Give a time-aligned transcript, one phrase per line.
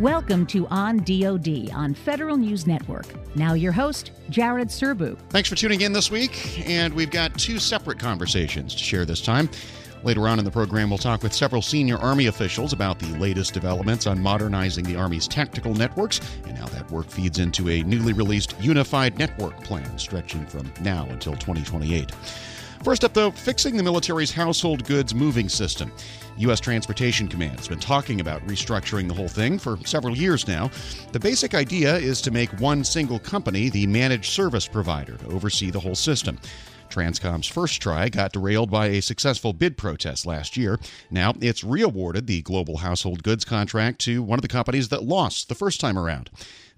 [0.00, 3.04] Welcome to On DoD on Federal News Network.
[3.36, 5.18] Now, your host, Jared Serbu.
[5.28, 9.20] Thanks for tuning in this week, and we've got two separate conversations to share this
[9.20, 9.50] time.
[10.02, 13.52] Later on in the program, we'll talk with several senior Army officials about the latest
[13.52, 18.14] developments on modernizing the Army's tactical networks and how that work feeds into a newly
[18.14, 22.10] released unified network plan stretching from now until 2028.
[22.82, 25.92] First up, though, fixing the military's household goods moving system.
[26.38, 26.60] U.S.
[26.60, 30.70] Transportation Command has been talking about restructuring the whole thing for several years now.
[31.12, 35.70] The basic idea is to make one single company the managed service provider to oversee
[35.70, 36.38] the whole system.
[36.88, 40.80] Transcom's first try got derailed by a successful bid protest last year.
[41.10, 45.50] Now it's reawarded the global household goods contract to one of the companies that lost
[45.50, 46.30] the first time around.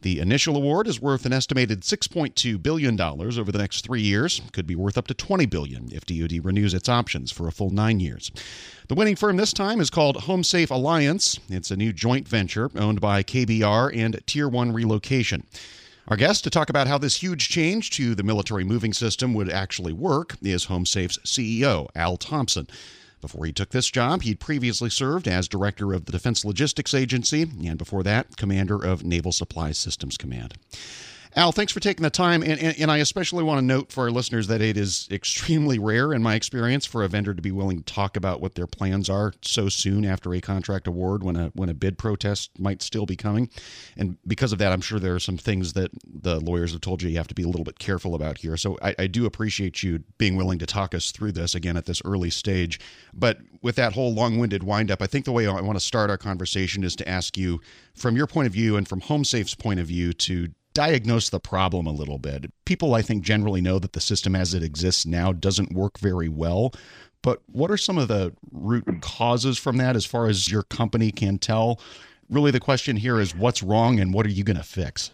[0.02, 4.42] The initial award is worth an estimated $6.2 billion over the next three years.
[4.52, 7.70] Could be worth up to 20 billion if DoD renews its options for a full
[7.70, 8.32] nine years.
[8.88, 11.38] The winning firm this time is called HomeSafe Alliance.
[11.48, 15.46] It's a new joint venture owned by KBR and Tier 1 Relocation.
[16.08, 19.48] Our guest to talk about how this huge change to the military moving system would
[19.48, 22.66] actually work is HomeSafe's CEO, Al Thompson.
[23.22, 27.42] Before he took this job, he'd previously served as director of the Defense Logistics Agency,
[27.64, 30.54] and before that, commander of Naval Supply Systems Command.
[31.34, 32.42] Al, thanks for taking the time.
[32.42, 35.78] And, and, and, I especially want to note for our listeners that it is extremely
[35.78, 38.66] rare, in my experience, for a vendor to be willing to talk about what their
[38.66, 42.82] plans are so soon after a contract award when a when a bid protest might
[42.82, 43.48] still be coming.
[43.96, 47.00] And because of that, I'm sure there are some things that the lawyers have told
[47.00, 48.58] you you have to be a little bit careful about here.
[48.58, 51.86] So I, I do appreciate you being willing to talk us through this again at
[51.86, 52.78] this early stage.
[53.14, 56.18] But with that whole long-winded windup, I think the way I want to start our
[56.18, 57.60] conversation is to ask you,
[57.94, 61.86] from your point of view and from HomeSafe's point of view, to diagnose the problem
[61.86, 62.52] a little bit.
[62.64, 66.28] People, I think, generally know that the system as it exists now doesn't work very
[66.28, 66.72] well.
[67.22, 71.12] But what are some of the root causes from that as far as your company
[71.12, 71.80] can tell?
[72.28, 75.10] Really, the question here is what's wrong and what are you going to fix?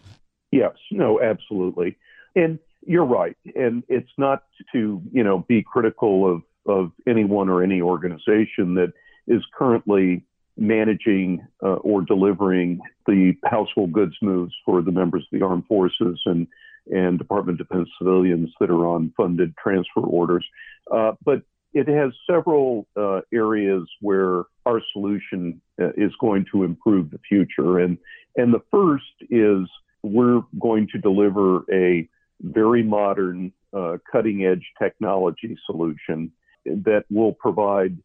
[0.50, 1.98] Yes, no, absolutely.
[2.34, 3.36] And you're right.
[3.54, 8.92] And it's not to, you know, be critical of, of anyone or any organization that
[9.26, 10.24] is currently
[10.58, 16.20] managing uh, or delivering the household goods moves for the members of the armed forces
[16.26, 16.46] and
[16.90, 20.46] and Department of Defense civilians that are on funded transfer orders.
[20.90, 21.42] Uh, but
[21.74, 27.78] it has several uh, areas where our solution uh, is going to improve the future.
[27.78, 27.98] And,
[28.36, 29.68] and the first is
[30.02, 32.08] we're going to deliver a
[32.40, 36.32] very modern, uh, cutting edge technology solution
[36.64, 37.98] that will provide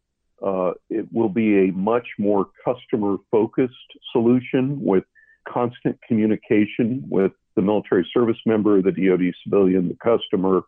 [0.44, 3.74] uh, it will be a much more customer focused
[4.12, 5.04] solution with
[5.48, 10.62] constant communication with the military service member, the DoD civilian, the customer,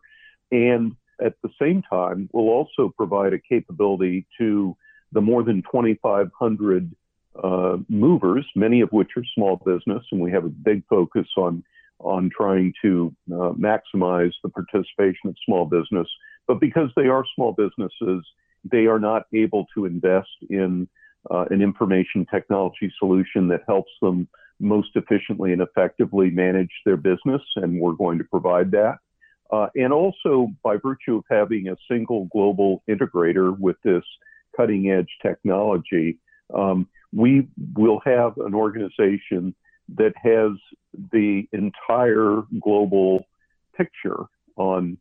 [0.51, 4.75] and at the same time, will also provide a capability to
[5.11, 6.95] the more than 2,500
[7.43, 11.63] uh, movers, many of which are small business, and we have a big focus on
[11.99, 16.07] on trying to uh, maximize the participation of small business.
[16.47, 18.23] But because they are small businesses,
[18.71, 20.87] they are not able to invest in
[21.29, 24.27] uh, an information technology solution that helps them
[24.59, 28.95] most efficiently and effectively manage their business, and we're going to provide that.
[29.51, 34.03] Uh, and also, by virtue of having a single global integrator with this
[34.55, 36.19] cutting edge technology,
[36.53, 39.55] um, we will have an organization
[39.95, 40.51] that has
[41.13, 43.25] the entire global
[43.75, 44.25] picture
[44.57, 44.97] on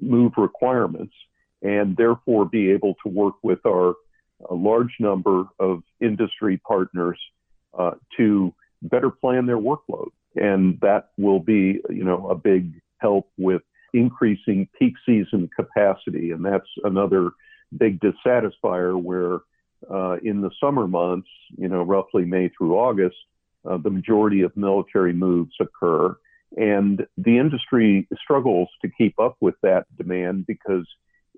[0.00, 1.14] move requirements
[1.62, 3.94] and therefore be able to work with our
[4.50, 7.18] large number of industry partners
[7.78, 8.52] uh, to
[8.82, 10.08] better plan their workload.
[10.34, 13.62] And that will be, you know, a big help with
[13.92, 16.30] increasing peak season capacity.
[16.30, 17.30] And that's another
[17.76, 19.40] big dissatisfier where
[19.90, 23.16] uh, in the summer months, you know, roughly May through August,
[23.68, 26.16] uh, the majority of military moves occur.
[26.56, 30.86] And the industry struggles to keep up with that demand because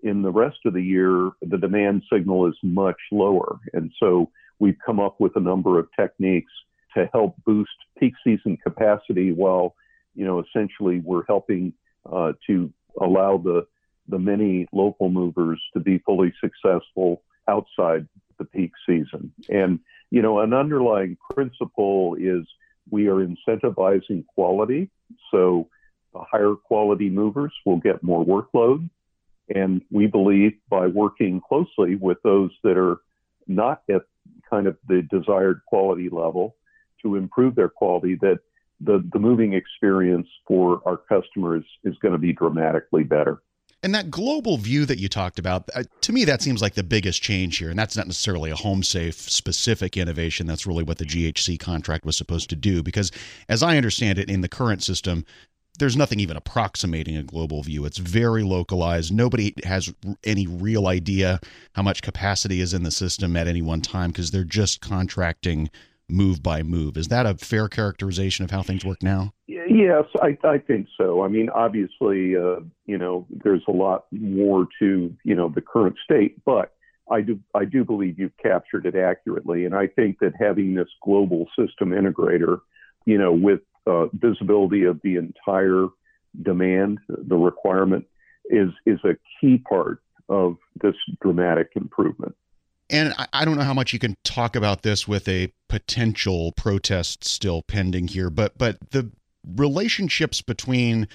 [0.05, 3.59] in the rest of the year, the demand signal is much lower.
[3.73, 6.53] And so we've come up with a number of techniques
[6.95, 9.75] to help boost peak season capacity while,
[10.15, 11.73] you know, essentially we're helping
[12.13, 13.67] uh, to allow the,
[14.09, 18.07] the many local movers to be fully successful outside
[18.39, 19.33] the peak season.
[19.49, 19.81] And,
[20.11, 22.47] you know, an underlying principle is
[22.91, 24.91] we are incentivizing quality.
[25.31, 25.69] So
[26.13, 28.91] the higher quality movers will get more workload
[29.55, 32.99] and we believe by working closely with those that are
[33.47, 34.03] not at
[34.49, 36.57] kind of the desired quality level
[37.03, 38.39] to improve their quality, that
[38.81, 43.43] the, the moving experience for our customers is going to be dramatically better.
[43.83, 46.83] And that global view that you talked about, uh, to me, that seems like the
[46.83, 47.69] biggest change here.
[47.69, 50.47] And that's not necessarily a HomeSafe specific innovation.
[50.47, 52.83] That's really what the GHC contract was supposed to do.
[52.83, 53.13] Because
[53.47, 55.27] as I understand it, in the current system,
[55.79, 57.85] there's nothing even approximating a global view.
[57.85, 59.13] It's very localized.
[59.13, 59.93] Nobody has
[60.23, 61.41] any real idea
[61.75, 65.71] how much capacity is in the system at any one time because they're just contracting
[66.09, 66.97] move by move.
[66.97, 69.33] Is that a fair characterization of how things work now?
[69.47, 71.25] Yes, I, I think so.
[71.25, 75.97] I mean, obviously, uh, you know, there's a lot more to you know the current
[76.05, 76.75] state, but
[77.11, 80.89] I do I do believe you've captured it accurately, and I think that having this
[81.03, 82.61] global system integrator,
[83.07, 85.89] you know, with uh, visibility of the entire
[86.43, 88.07] demand, the requirement,
[88.47, 92.35] is is a key part of this dramatic improvement.
[92.91, 97.25] And I don't know how much you can talk about this with a potential protest
[97.25, 99.11] still pending here, but but the
[99.57, 101.09] relationships between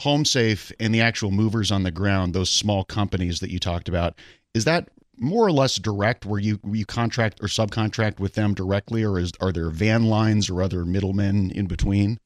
[0.00, 4.14] HomeSafe and the actual movers on the ground, those small companies that you talked about,
[4.54, 9.04] is that more or less direct where you you contract or subcontract with them directly
[9.04, 12.18] or is are there van lines or other middlemen in between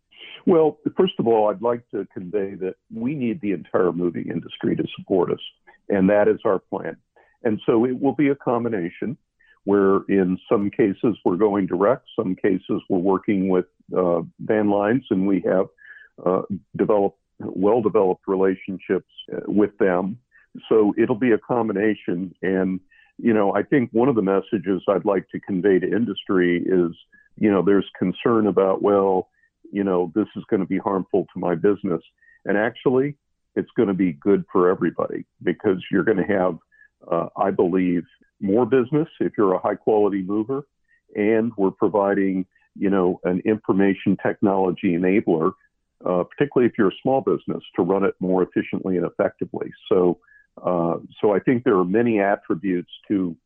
[0.47, 4.75] well first of all i'd like to convey that we need the entire moving industry
[4.75, 5.41] to support us
[5.89, 6.97] and that is our plan
[7.43, 9.17] and so it will be a combination
[9.65, 13.67] where in some cases we're going direct, some cases we're working with
[13.97, 15.67] uh, van lines, and we have
[16.25, 16.43] uh,
[16.77, 20.19] developed well developed relationships uh, with them.
[20.69, 22.35] So it'll be a combination.
[22.43, 22.81] And,
[23.19, 26.93] you know, I think one of the messages I'd like to convey to industry is,
[27.37, 29.29] you know, there's concern about, well,
[29.73, 32.03] you know, this is going to be harmful to my business.
[32.45, 33.17] And actually,
[33.55, 36.59] it's going to be good for everybody because you're going to have
[37.11, 38.05] uh, I believe,
[38.41, 40.63] more business if you're a high quality mover.
[41.15, 45.53] And we're providing, you know, an information technology enabler,
[46.07, 49.71] uh, particularly if you're a small business, to run it more efficiently and effectively.
[49.91, 50.19] So,
[50.63, 53.37] uh, so I think there are many attributes to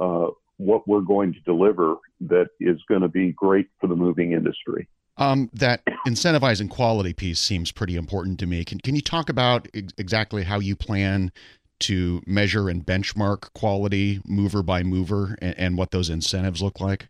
[0.00, 4.32] uh, what we're going to deliver that is going to be great for the moving
[4.32, 4.88] industry.
[5.18, 8.64] Um, that incentivizing quality piece seems pretty important to me.
[8.64, 11.32] Can, can you talk about ex- exactly how you plan
[11.80, 17.08] to measure and benchmark quality mover by mover and, and what those incentives look like?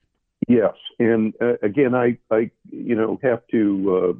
[0.48, 4.16] Yes, and uh, again, I, I, you know, have to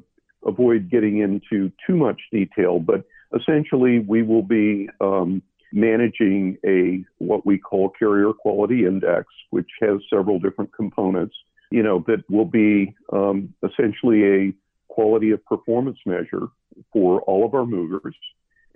[0.46, 3.05] uh, avoid getting into too much detail, but
[3.38, 5.43] essentially, we will be um,
[5.73, 11.34] managing a what we call carrier quality index, which has several different components.
[11.70, 14.52] You know, that will be um, essentially a
[14.88, 16.49] quality of performance measure
[16.93, 18.14] for all of our movers,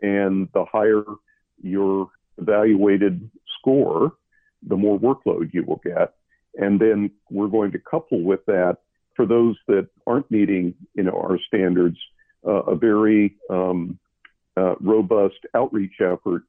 [0.00, 1.05] and the higher
[1.62, 2.08] your
[2.38, 4.12] evaluated score,
[4.67, 6.14] the more workload you will get.
[6.55, 8.79] And then we're going to couple with that
[9.14, 11.99] for those that aren't meeting, you know, our standards,
[12.47, 13.99] uh, a very um,
[14.56, 16.43] uh, robust outreach effort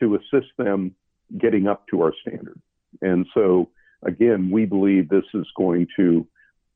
[0.00, 0.94] to assist them
[1.38, 2.60] getting up to our standard.
[3.02, 3.68] And so,
[4.02, 6.26] again, we believe this is going to,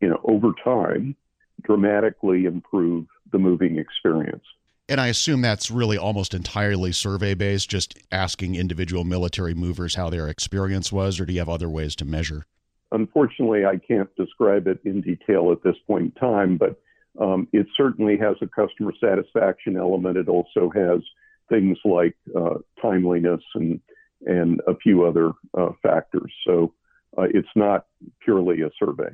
[0.01, 1.17] you know, over time,
[1.63, 4.45] dramatically improve the moving experience.
[4.89, 10.11] And I assume that's really almost entirely survey based, just asking individual military movers how
[10.11, 12.45] their experience was, or do you have other ways to measure?
[12.91, 16.79] Unfortunately, I can't describe it in detail at this point in time, but
[17.21, 20.17] um, it certainly has a customer satisfaction element.
[20.17, 21.01] It also has
[21.49, 23.81] things like uh, timeliness and
[24.25, 26.33] and a few other uh, factors.
[26.47, 26.73] So
[27.19, 27.87] uh, it's not
[28.25, 29.11] purely a survey.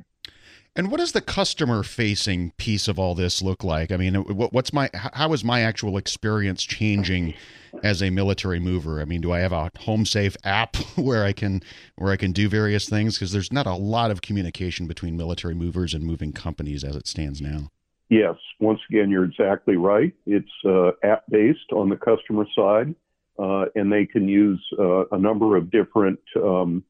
[0.75, 3.91] And what does the customer facing piece of all this look like?
[3.91, 7.33] I mean, what's my how is my actual experience changing
[7.83, 9.01] as a military mover?
[9.01, 11.63] I mean, do I have a HomeSafe app where I can
[11.95, 15.55] where I can do various things because there's not a lot of communication between military
[15.55, 17.71] movers and moving companies as it stands now.
[18.09, 20.13] Yes, once again, you're exactly right.
[20.25, 22.95] It's uh, app based on the customer side,
[23.37, 26.83] uh, and they can use uh, a number of different um,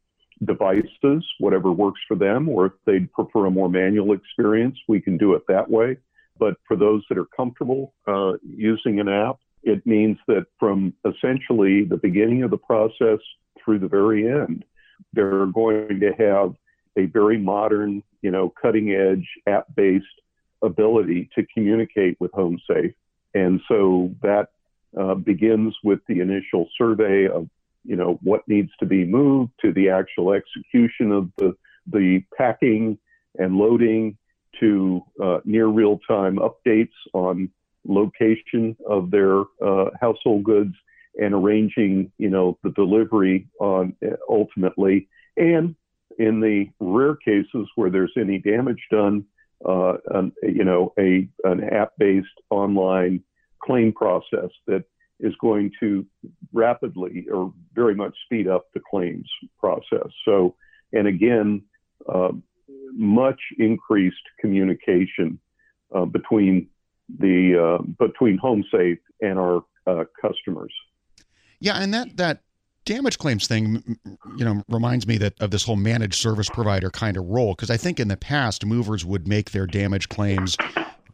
[0.46, 5.18] devices, whatever works for them, or if they'd prefer a more manual experience, we can
[5.18, 5.98] do it that way.
[6.38, 11.84] But for those that are comfortable uh, using an app, it means that from essentially
[11.84, 13.20] the beginning of the process
[13.62, 14.64] through the very end,
[15.12, 16.54] they're going to have
[16.98, 20.06] a very modern, you know, cutting edge app based
[20.62, 22.94] ability to communicate with HomeSafe.
[23.34, 24.50] And so that
[25.00, 27.48] uh, begins with the initial survey of
[27.86, 31.56] you know what needs to be moved to the actual execution of the
[31.88, 32.98] the packing
[33.38, 34.18] and loading
[34.60, 37.50] to uh, near real time updates on
[37.88, 40.74] location of their uh, household goods
[41.20, 43.96] and arranging you know the delivery on
[44.30, 45.76] ultimately and
[46.18, 49.24] in the rare cases where there's any damage done
[49.68, 53.22] uh, an, you know a an app based online
[53.62, 54.84] claim process that
[55.20, 56.06] is going to
[56.54, 60.08] rapidly or very much speed up the claims process.
[60.24, 60.56] So,
[60.94, 61.62] and again,
[62.08, 62.30] uh,
[62.94, 65.40] much increased communication
[65.94, 66.68] uh, between
[67.18, 70.74] the uh, between HomeSafe and our uh, customers.
[71.60, 72.42] Yeah, and that that
[72.90, 74.00] damage claims thing,
[74.36, 77.70] you know, reminds me that of this whole managed service provider kind of role because
[77.70, 80.58] I think in the past movers would make their damage claims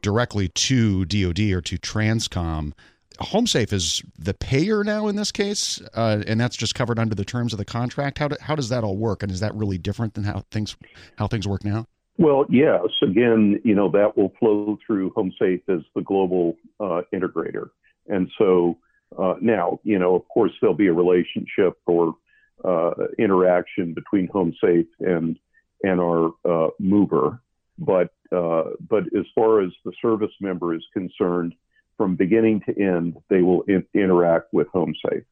[0.02, 2.72] directly to DoD or to Transcom.
[3.20, 7.26] HomeSafe is the payer now in this case, uh, and that's just covered under the
[7.26, 8.20] terms of the contract.
[8.20, 10.78] How do, how does that all work, and is that really different than how things
[11.18, 11.88] how things work now?
[12.18, 12.88] Well, yes.
[13.02, 17.70] Again, you know that will flow through HomeSafe as the global uh, integrator,
[18.08, 18.78] and so
[19.18, 22.16] uh, now, you know, of course, there'll be a relationship or
[22.64, 25.38] uh, interaction between HomeSafe and
[25.84, 27.40] and our uh, mover,
[27.78, 31.54] but uh, but as far as the service member is concerned,
[31.98, 35.26] from beginning to end, they will in- interact with HomeSafe.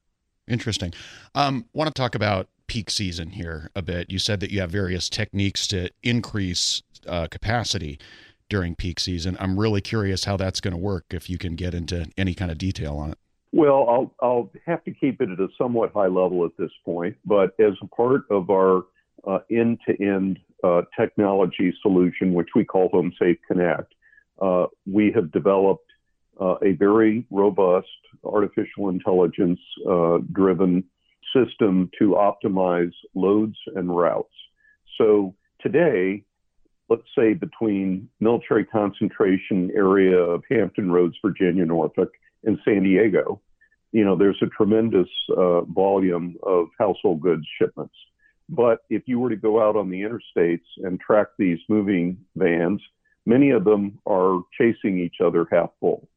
[0.47, 0.93] Interesting.
[1.33, 4.09] Um, want to talk about peak season here a bit.
[4.09, 7.99] You said that you have various techniques to increase uh, capacity
[8.49, 9.37] during peak season.
[9.39, 11.05] I'm really curious how that's going to work.
[11.11, 13.17] If you can get into any kind of detail on it.
[13.55, 17.15] Well, I'll I'll have to keep it at a somewhat high level at this point,
[17.23, 18.85] but as a part of our
[19.27, 23.93] uh, end-to-end uh, technology solution, which we call HomeSafe Connect,
[24.41, 25.85] uh, we have developed
[26.41, 27.87] uh, a very robust
[28.23, 30.83] artificial intelligence uh, driven
[31.35, 34.33] system to optimize loads and routes.
[34.97, 36.23] So today,
[36.89, 42.09] let's say between military concentration area of Hampton Roads, Virginia, Norfolk,
[42.43, 43.41] and San Diego,
[43.91, 45.07] you know, there's a tremendous
[45.37, 47.95] uh, volume of household goods shipments.
[48.49, 52.81] But if you were to go out on the interstates and track these moving vans,
[53.25, 56.07] many of them are chasing each other half full.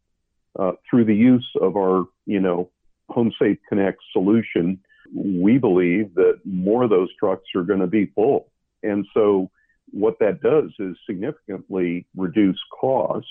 [0.58, 2.70] Uh, through the use of our, you know,
[3.10, 4.80] HomeSafe Connect solution,
[5.14, 8.50] we believe that more of those trucks are going to be full.
[8.82, 9.50] And so
[9.90, 13.26] what that does is significantly reduce cost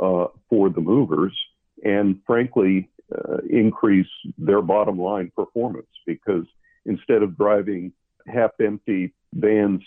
[0.00, 1.36] uh, for the movers
[1.84, 6.44] and frankly uh, increase their bottom line performance because
[6.86, 7.92] instead of driving
[8.26, 9.82] half empty vans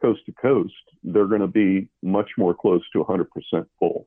[0.00, 0.72] coast to coast,
[1.02, 3.26] they're going to be much more close to 100%
[3.78, 4.06] full.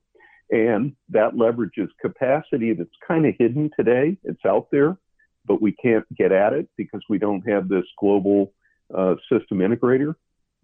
[0.50, 4.17] And that leverages capacity that's kind of hidden today.
[4.24, 4.98] It's out there,
[5.46, 8.53] but we can't get at it because we don't have this global
[8.96, 10.15] uh, system integrator.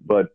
[0.05, 0.27] But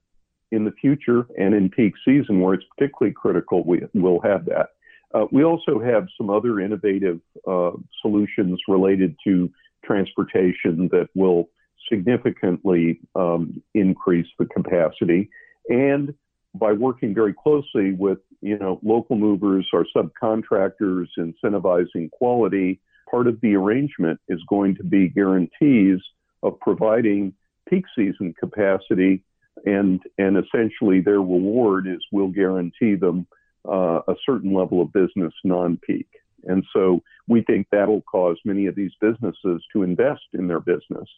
[0.51, 4.71] in the future and in peak season, where it's particularly critical, we will have that.
[5.15, 7.71] Uh, we also have some other innovative uh,
[8.03, 9.51] solutions related to
[9.85, 11.49] transportation that will
[11.91, 15.31] significantly um, increase the capacity.
[15.69, 16.15] And
[16.55, 23.41] by working very closely with you know local movers, our subcontractors, incentivizing quality, part of
[23.41, 26.01] the arrangement is going to be guarantees
[26.43, 27.33] of providing
[27.69, 29.23] peak season capacity,
[29.65, 33.27] and and essentially their reward is we'll guarantee them
[33.67, 36.09] uh, a certain level of business non-peak.
[36.45, 41.09] And so we think that'll cause many of these businesses to invest in their business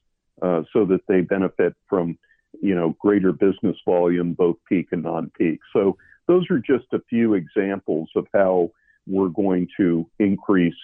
[0.43, 2.19] uh, so that they benefit from,
[2.63, 5.61] you know, greater business volume, both peak and non-peak.
[5.73, 8.71] So those are just a few examples of how
[9.07, 10.75] we're going to increase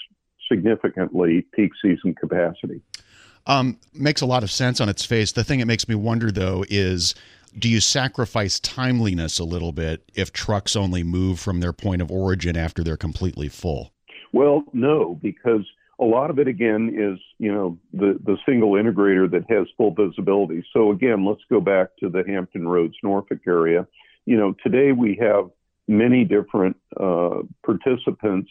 [0.51, 2.81] significantly peak season capacity.
[3.47, 5.33] Um, makes a lot of sense on its face.
[5.33, 7.15] The thing that makes me wonder, though, is
[7.59, 12.11] do you sacrifice timeliness a little bit if trucks only move from their point of
[12.11, 13.93] origin after they're completely full?
[14.33, 15.63] Well, no, because
[15.99, 19.95] a lot of it again is you know the the single integrator that has full
[19.95, 20.65] visibility.
[20.73, 23.87] So again, let's go back to the Hampton Roads Norfolk area.
[24.27, 25.51] You know, today we have
[25.89, 28.51] many different uh, participants,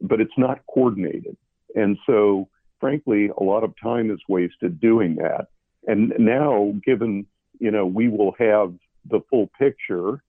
[0.00, 1.36] but it's not coordinated,
[1.74, 5.48] and so frankly, a lot of time is wasted doing that.
[5.86, 7.26] And now, given
[7.64, 8.74] you know, we will have
[9.08, 10.22] the full picture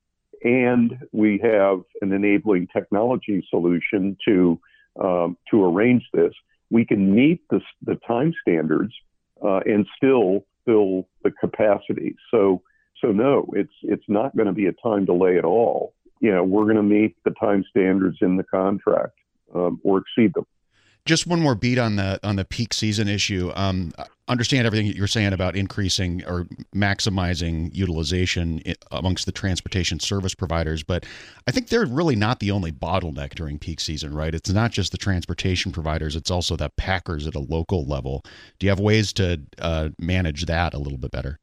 [0.45, 4.57] and we have an enabling technology solution to
[5.03, 6.31] um, to arrange this.
[6.69, 8.93] We can meet the, the time standards
[9.43, 12.15] uh, and still fill the capacity.
[12.31, 12.61] So
[13.01, 15.93] so no, it's it's not going to be a time delay at all.
[16.21, 19.17] You know, we're going to meet the time standards in the contract
[19.53, 20.45] um, or exceed them.
[21.05, 23.51] Just one more beat on the on the peak season issue.
[23.55, 23.93] Um,
[24.27, 28.59] understand everything that you're saying about increasing or maximizing utilization
[28.91, 31.05] amongst the transportation service providers, but
[31.47, 34.33] I think they're really not the only bottleneck during peak season, right?
[34.33, 38.23] It's not just the transportation providers; it's also the packers at a local level.
[38.57, 41.39] Do you have ways to uh, manage that a little bit better?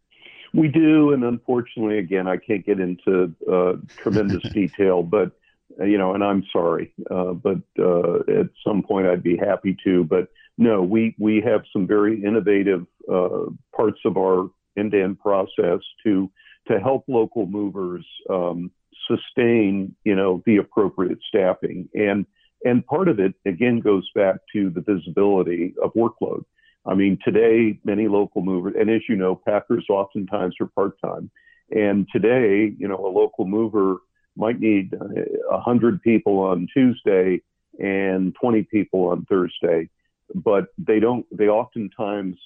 [0.55, 5.33] We do, and unfortunately, again, I can't get into uh, tremendous detail, but
[5.81, 10.05] you know, and I'm sorry, uh, but uh, at some point I'd be happy to.
[10.05, 16.31] But no, we we have some very innovative uh, parts of our end-to-end process to
[16.69, 18.71] to help local movers um,
[19.09, 21.89] sustain, you know, the appropriate staffing.
[21.95, 22.27] And
[22.65, 26.45] and part of it again goes back to the visibility of workload.
[26.85, 31.31] I mean, today many local movers, and as you know, packers oftentimes are part-time.
[31.71, 33.99] And today, you know, a local mover
[34.37, 34.95] might need
[35.51, 37.43] a hundred people on Tuesday
[37.79, 39.89] and 20 people on Thursday,
[40.35, 41.27] but they don't.
[41.37, 42.37] They oftentimes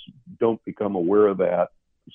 [0.40, 1.68] don't become aware of that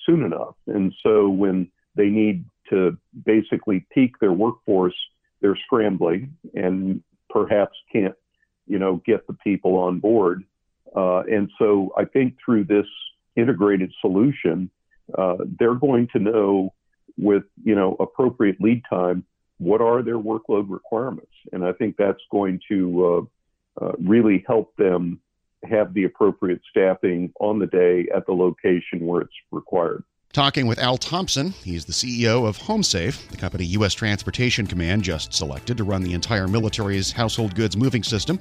[0.06, 0.54] soon enough.
[0.66, 4.94] And so when they need to basically peak their workforce,
[5.40, 8.14] they're scrambling and perhaps can't,
[8.66, 10.44] you know, get the people on board.
[10.94, 12.86] Uh, and so I think through this
[13.36, 14.70] integrated solution,
[15.16, 16.72] uh, they're going to know
[17.18, 19.24] with, you know, appropriate lead time,
[19.62, 21.32] what are their workload requirements?
[21.52, 23.28] And I think that's going to
[23.80, 25.20] uh, uh really help them
[25.64, 30.02] have the appropriate staffing on the day at the location where it's required.
[30.32, 33.92] Talking with Al Thompson, he's the CEO of HomeSafe, the company U.S.
[33.92, 38.38] Transportation Command just selected to run the entire military's household goods moving system.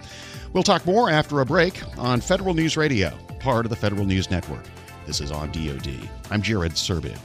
[0.53, 3.11] We'll talk more after a break on Federal News Radio,
[3.41, 4.63] part of the Federal News Network.
[5.05, 6.09] This is on DoD.
[6.29, 7.17] I'm Jared Serbu.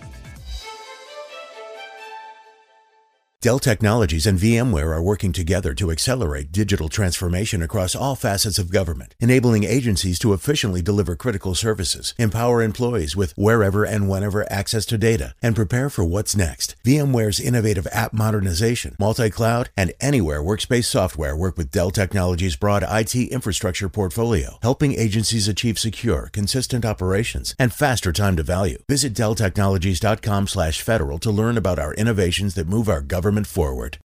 [3.43, 8.73] Dell Technologies and VMware are working together to accelerate digital transformation across all facets of
[8.73, 14.87] government, enabling agencies to efficiently deliver critical services, empower employees with wherever and whenever access
[14.87, 16.77] to data, and prepare for what's next.
[16.83, 23.15] VMware's innovative app modernization, multi-cloud, and anywhere workspace software work with Dell Technologies' broad IT
[23.15, 28.79] infrastructure portfolio, helping agencies achieve secure, consistent operations and faster time to value.
[28.89, 33.99] Visit DellTechnologies.com slash federal to learn about our innovations that move our government government forward.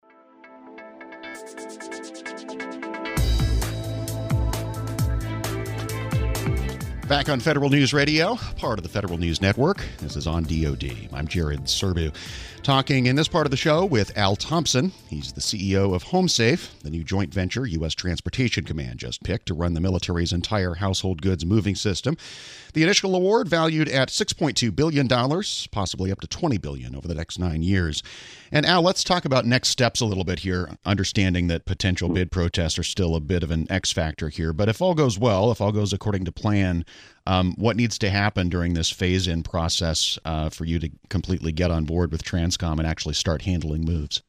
[7.11, 9.83] Back on Federal News Radio, part of the Federal News Network.
[9.99, 11.09] This is on DoD.
[11.13, 12.15] I'm Jared Serbu.
[12.63, 14.93] Talking in this part of the show with Al Thompson.
[15.09, 17.95] He's the CEO of HomeSafe, the new joint venture U.S.
[17.95, 22.17] Transportation Command just picked to run the military's entire household goods moving system.
[22.75, 25.09] The initial award valued at $6.2 billion,
[25.73, 28.05] possibly up to 20 billion over the next nine years.
[28.53, 32.31] And Al, let's talk about next steps a little bit here, understanding that potential bid
[32.31, 34.53] protests are still a bit of an X factor here.
[34.53, 36.85] But if all goes well, if all goes according to plan,
[37.27, 41.53] um, what needs to happen during this phase in process uh, for you to completely
[41.53, 44.23] get on board with Transcom and actually start handling moves?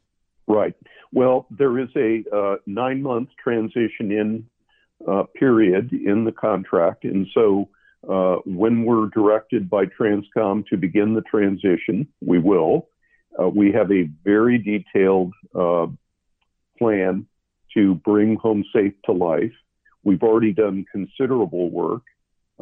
[0.47, 0.75] Right.
[1.13, 4.45] Well, there is a uh, nine month transition in
[5.07, 7.05] uh, period in the contract.
[7.05, 7.69] And so
[8.07, 12.88] uh, when we're directed by Transcom to begin the transition, we will.
[13.39, 15.88] Uh, we have a very detailed uh,
[16.77, 17.25] plan
[17.73, 19.53] to bring HomeSafe to life.
[20.03, 22.03] We've already done considerable work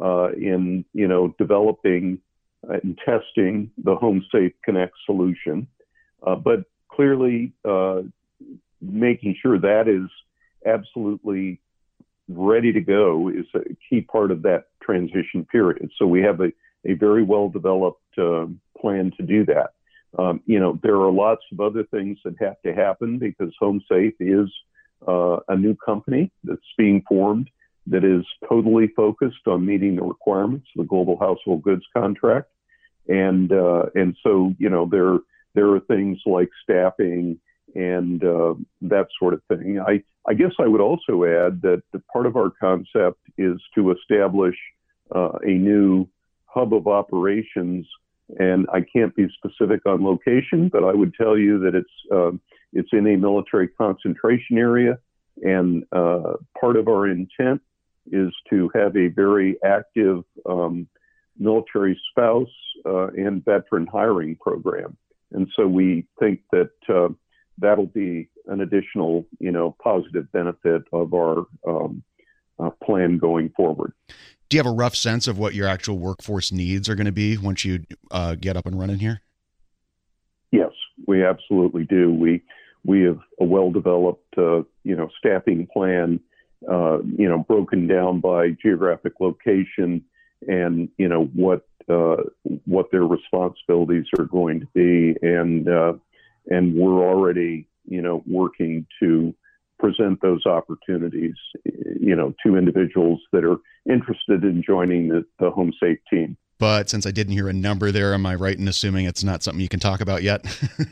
[0.00, 2.18] uh, in you know developing
[2.62, 5.66] and testing the HomeSafe Connect solution,
[6.26, 8.02] uh, but clearly uh,
[8.80, 10.10] making sure that is
[10.66, 11.60] absolutely
[12.28, 15.90] ready to go is a key part of that transition period.
[15.98, 16.52] So we have a,
[16.84, 18.46] a very well developed uh,
[18.78, 19.70] plan to do that.
[20.18, 24.14] Um, you know, there are lots of other things that have to happen because HomeSafe
[24.20, 24.50] is
[25.06, 27.48] uh, a new company that's being formed
[27.86, 32.48] that is totally focused on meeting the requirements of the global household goods contract.
[33.08, 35.18] And uh, and so you know there
[35.54, 37.40] there are things like staffing
[37.74, 39.80] and uh, that sort of thing.
[39.80, 44.56] I I guess I would also add that part of our concept is to establish
[45.14, 46.06] uh, a new
[46.46, 47.86] hub of operations.
[48.38, 52.30] And I can't be specific on location, but I would tell you that it's uh,
[52.72, 54.98] it's in a military concentration area.
[55.42, 57.62] And uh, part of our intent
[58.10, 60.88] is to have a very active um,
[61.38, 62.48] military spouse
[62.86, 64.96] uh, and veteran hiring program.
[65.32, 67.08] And so we think that uh,
[67.58, 72.02] that'll be an additional, you know, positive benefit of our um,
[72.58, 73.92] uh, plan going forward.
[74.48, 77.12] Do you have a rough sense of what your actual workforce needs are going to
[77.12, 79.22] be once you uh, get up and running here?
[80.50, 80.72] Yes,
[81.06, 82.12] we absolutely do.
[82.12, 82.42] We
[82.84, 86.18] we have a well developed, uh, you know, staffing plan
[86.68, 90.04] uh, you know, broken down by geographic location
[90.48, 92.16] and you know what uh,
[92.64, 95.92] what their responsibilities are going to be, and uh,
[96.48, 99.34] and we're already you know working to
[99.78, 103.56] present those opportunities, you know, to individuals that are
[103.90, 106.36] interested in joining the, the HomeSafe team.
[106.58, 109.42] But since I didn't hear a number there, am I right in assuming it's not
[109.42, 110.44] something you can talk about yet?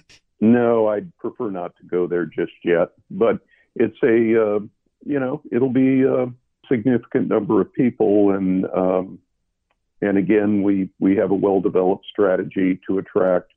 [0.40, 2.88] no, I'd prefer not to go there just yet.
[3.10, 3.40] But
[3.76, 4.60] it's a uh,
[5.04, 6.26] you know it'll be a
[6.70, 9.18] significant number of people, and um,
[10.00, 13.52] and again we we have a well developed strategy to attract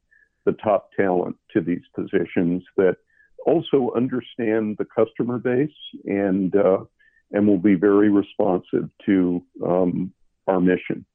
[0.45, 2.97] the top talent to these positions that
[3.45, 5.69] also understand the customer base
[6.06, 6.80] and uh,
[7.32, 10.12] and will be very responsive to um,
[10.47, 11.06] our mission.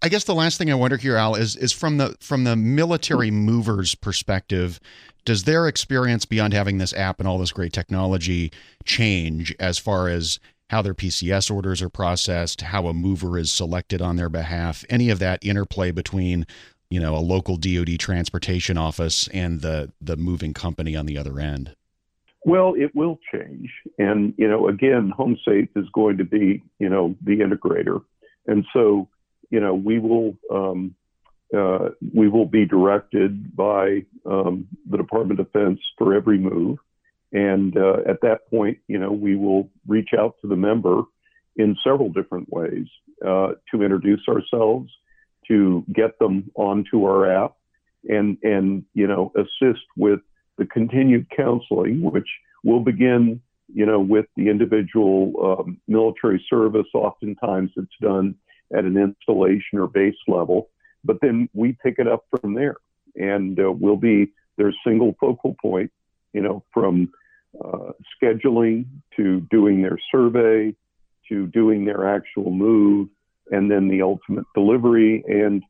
[0.00, 2.56] I guess the last thing I wonder here, Al, is is from the from the
[2.56, 4.78] military movers perspective,
[5.24, 8.52] does their experience beyond having this app and all this great technology
[8.84, 10.38] change as far as
[10.70, 15.10] how their PCS orders are processed, how a mover is selected on their behalf, any
[15.10, 16.46] of that interplay between
[16.90, 21.40] you know a local DoD transportation office and the the moving company on the other
[21.40, 21.74] end?
[22.44, 27.16] Well, it will change, and you know, again, HomeSafe is going to be you know
[27.20, 28.00] the integrator,
[28.46, 29.08] and so
[29.50, 30.94] you know we will um,
[31.56, 36.78] uh, we will be directed by um, the Department of Defense for every move,
[37.32, 41.02] and uh, at that point, you know, we will reach out to the member
[41.56, 42.86] in several different ways
[43.26, 44.90] uh, to introduce ourselves
[45.48, 47.56] to get them onto our app
[48.08, 50.20] and and you know assist with
[50.56, 52.28] the continued counseling, which
[52.64, 53.40] will begin
[53.72, 56.86] you know with the individual um, military service.
[56.94, 58.34] Oftentimes, it's done
[58.76, 60.70] at an installation or base level,
[61.04, 62.76] but then we pick it up from there,
[63.16, 65.90] and uh, we'll be their single focal point,
[66.32, 67.10] you know, from
[67.64, 68.84] uh, scheduling
[69.16, 70.74] to doing their survey
[71.28, 73.08] to doing their actual move
[73.50, 75.22] and then the ultimate delivery.
[75.26, 75.62] And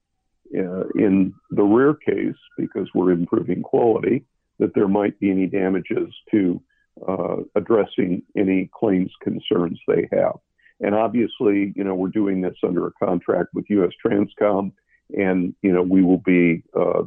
[0.56, 4.24] uh, in the rare case, because we're improving quality,
[4.58, 6.60] that there might be any damages to
[7.06, 10.38] uh, addressing any claims concerns they have.
[10.80, 13.92] And obviously, you know, we're doing this under a contract with U.S.
[14.04, 14.72] Transcom,
[15.10, 17.02] and you know, we will be uh,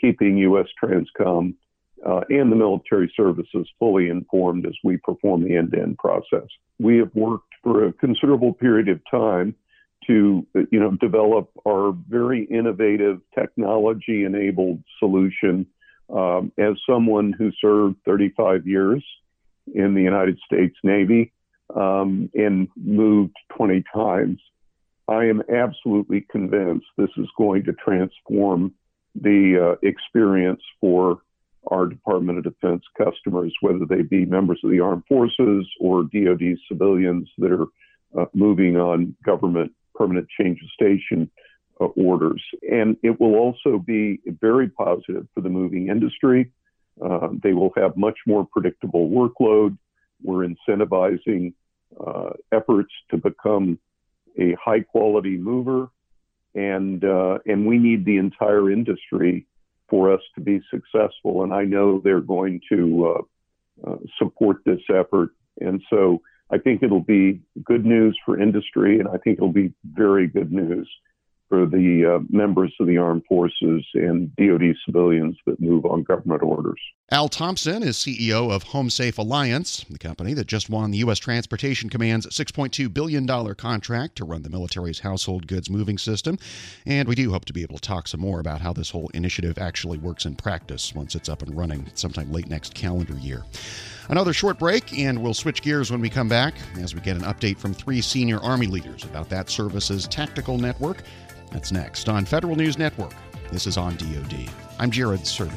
[0.00, 0.66] keeping U.S.
[0.82, 1.54] Transcom
[2.06, 6.46] uh, and the military services fully informed as we perform the end-to-end process.
[6.78, 9.54] We have worked for a considerable period of time
[10.06, 15.66] to you know develop our very innovative technology enabled solution
[16.14, 19.04] um, as someone who served 35 years
[19.74, 21.32] in the United States Navy
[21.74, 24.40] um, and moved 20 times
[25.08, 28.74] I am absolutely convinced this is going to transform
[29.14, 31.18] the uh, experience for
[31.68, 36.56] our Department of Defense customers, whether they be members of the armed forces or DoD
[36.68, 37.66] civilians that are
[38.20, 41.30] uh, moving on government permanent change of station
[41.80, 42.42] uh, orders.
[42.70, 46.52] And it will also be very positive for the moving industry.
[47.02, 49.76] Uh, they will have much more predictable workload.
[50.22, 51.54] We're incentivizing
[52.04, 53.78] uh, efforts to become
[54.38, 55.88] a high quality mover,
[56.54, 59.46] and uh, and we need the entire industry
[59.88, 61.44] for us to be successful.
[61.44, 63.14] And I know they're going to
[63.84, 68.98] uh, uh support this effort, and so I think it'll be good news for industry,
[68.98, 70.88] and I think it'll be very good news
[71.48, 76.42] for the uh, members of the armed forces and DoD civilians that move on government
[76.42, 76.80] orders.
[77.10, 81.18] Al Thompson is CEO of HomeSafe Alliance, the company that just won the U.S.
[81.20, 86.36] Transportation Command's $6.2 billion contract to run the military's household goods moving system.
[86.84, 89.08] And we do hope to be able to talk some more about how this whole
[89.14, 93.44] initiative actually works in practice once it's up and running sometime late next calendar year.
[94.08, 97.22] Another short break, and we'll switch gears when we come back as we get an
[97.22, 101.02] update from three senior Army leaders about that service's tactical network.
[101.50, 103.14] That's next on Federal News Network.
[103.50, 104.48] This is on DoD.
[104.78, 105.50] I'm Jared Serbu.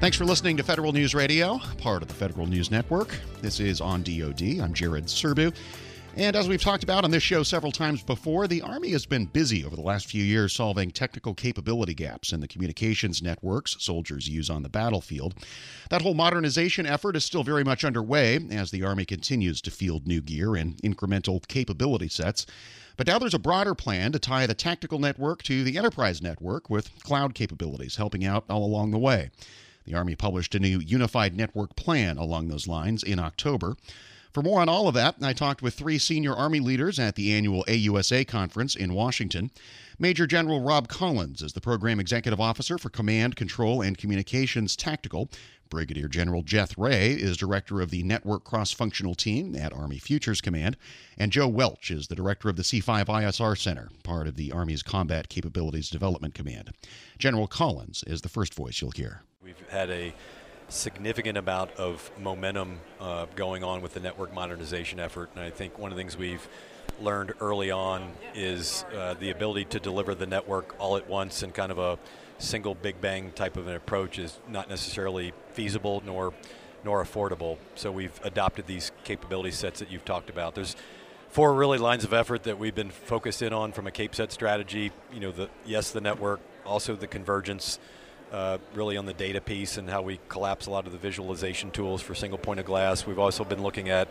[0.00, 3.14] Thanks for listening to Federal News Radio, part of the Federal News Network.
[3.42, 4.60] This is on DoD.
[4.60, 5.54] I'm Jared Serbu.
[6.16, 9.26] And as we've talked about on this show several times before, the Army has been
[9.26, 14.28] busy over the last few years solving technical capability gaps in the communications networks soldiers
[14.28, 15.34] use on the battlefield.
[15.88, 20.08] That whole modernization effort is still very much underway as the Army continues to field
[20.08, 22.44] new gear and incremental capability sets.
[22.96, 26.68] But now there's a broader plan to tie the tactical network to the enterprise network
[26.68, 29.30] with cloud capabilities helping out all along the way.
[29.84, 33.76] The Army published a new unified network plan along those lines in October.
[34.32, 37.32] For more on all of that, I talked with three senior Army leaders at the
[37.32, 39.50] annual AUSA conference in Washington.
[39.98, 45.28] Major General Rob Collins is the Program Executive Officer for Command, Control, and Communications Tactical.
[45.68, 50.40] Brigadier General Jeth Rey is Director of the Network Cross Functional Team at Army Futures
[50.40, 50.76] Command.
[51.18, 54.82] And Joe Welch is the Director of the C5 ISR Center, part of the Army's
[54.82, 56.70] Combat Capabilities Development Command.
[57.18, 59.22] General Collins is the first voice you'll hear.
[59.42, 60.12] We've had a
[60.70, 65.30] significant amount of momentum uh, going on with the network modernization effort.
[65.34, 66.48] And I think one of the things we've
[67.00, 71.54] learned early on is uh, the ability to deliver the network all at once and
[71.54, 71.98] kind of a
[72.38, 76.32] single big bang type of an approach is not necessarily feasible nor
[76.82, 77.58] nor affordable.
[77.74, 80.54] So we've adopted these capability sets that you've talked about.
[80.54, 80.76] There's
[81.28, 84.32] four really lines of effort that we've been focused in on from a Cap Set
[84.32, 84.90] strategy.
[85.12, 87.78] You know, the yes, the network, also the convergence,
[88.32, 91.70] uh, really on the data piece and how we collapse a lot of the visualization
[91.70, 93.06] tools for single point of glass.
[93.06, 94.08] We've also been looking at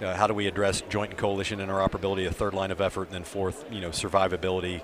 [0.00, 3.14] uh, how do we address joint and coalition interoperability, a third line of effort, and
[3.14, 4.82] then fourth, you know, survivability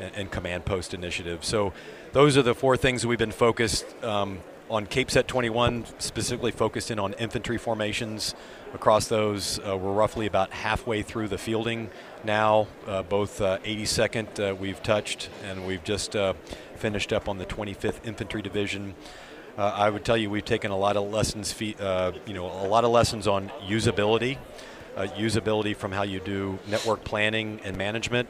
[0.00, 1.44] and, and command post initiative.
[1.44, 1.72] So
[2.12, 6.90] those are the four things we've been focused um, on Cap Set 21, specifically focused
[6.90, 8.34] in on infantry formations.
[8.74, 11.88] Across those, uh, we're roughly about halfway through the fielding
[12.26, 12.66] now.
[12.86, 16.34] Uh, both uh, 82nd uh, we've touched, and we've just uh,
[16.74, 18.94] finished up on the 25th Infantry Division.
[19.56, 22.68] Uh, I would tell you we've taken a lot of lessons, uh, you know, a
[22.68, 24.36] lot of lessons on usability,
[24.96, 28.28] usability from how you do network planning and management,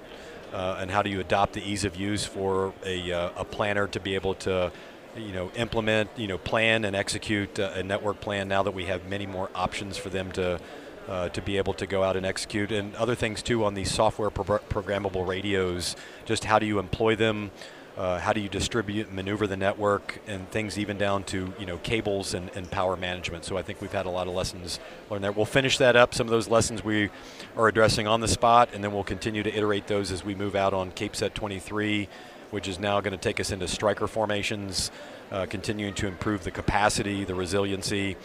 [0.52, 4.14] and how do you adopt the ease of use for a, a planner to be
[4.14, 4.70] able to,
[5.16, 8.46] you know, implement, you know, plan and execute a network plan.
[8.46, 10.60] Now that we have many more options for them to.
[11.06, 14.28] To be able to go out and execute, and other things too on these software
[14.28, 15.94] pro- programmable radios.
[16.24, 17.52] Just how do you employ them?
[17.96, 21.78] uh, how do you distribute maneuver the network and things even down to you know
[21.78, 25.24] cables and, and, power management so i think we've had a lot of lessons learned
[25.24, 27.08] there we'll finish that up some of those lessons we
[27.56, 30.54] are addressing on the spot and then we'll continue to iterate those as we move
[30.54, 32.08] out on Cap Set 23
[32.50, 34.90] which is now going to take us into Stryker formations
[35.32, 38.16] uh, continuing to improve the capacity the resiliency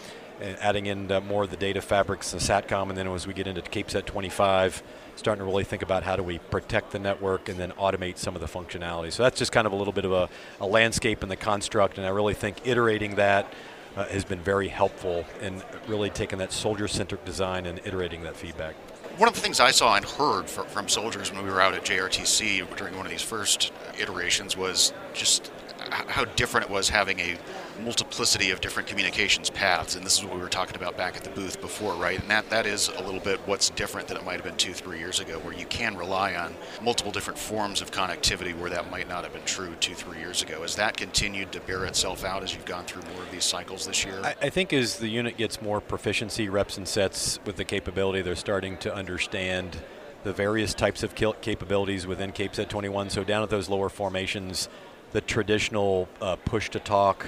[0.41, 3.47] adding in uh, more of the data fabrics, the SATCOM, and then as we get
[3.47, 4.83] into Cap Set 25,
[5.15, 8.35] starting to really think about how do we protect the network and then automate some
[8.35, 9.11] of the functionality.
[9.11, 11.97] So that's just kind of a little bit of a, a landscape and the construct,
[11.97, 13.51] and I really think iterating that
[13.95, 18.75] uh, has been very helpful in really taking that soldier-centric design and iterating that feedback.
[19.17, 21.83] One of the things I saw and heard from soldiers when we were out at
[21.83, 25.51] JRTC during one of these first iterations was just
[25.91, 27.37] how different it was having a
[27.81, 31.23] multiplicity of different communications paths, and this is what we were talking about back at
[31.23, 32.19] the booth before, right?
[32.19, 34.73] And that, that is a little bit what's different than it might have been two,
[34.73, 38.89] three years ago, where you can rely on multiple different forms of connectivity where that
[38.91, 40.61] might not have been true two, three years ago.
[40.61, 43.85] Has that continued to bear itself out as you've gone through more of these cycles
[43.85, 44.19] this year?
[44.23, 48.21] I, I think as the unit gets more proficiency, reps, and sets with the capability,
[48.21, 49.77] they're starting to understand
[50.23, 53.09] the various types of capabilities within Cap Set 21.
[53.09, 54.69] So down at those lower formations,
[55.11, 57.27] the traditional uh, push to talk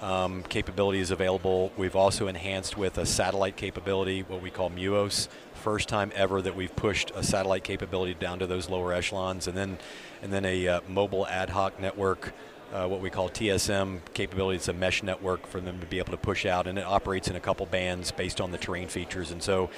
[0.00, 1.72] um, capability is available.
[1.76, 5.28] We've also enhanced with a satellite capability, what we call MUOS.
[5.54, 9.56] First time ever that we've pushed a satellite capability down to those lower echelons, and
[9.56, 9.78] then
[10.22, 12.32] and then a uh, mobile ad hoc network.
[12.72, 14.54] Uh, what we call TSM capability.
[14.54, 17.26] It's a mesh network for them to be able to push out, and it operates
[17.26, 19.32] in a couple bands based on the terrain features.
[19.32, 19.70] And so,